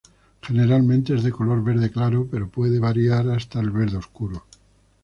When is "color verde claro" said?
1.31-2.27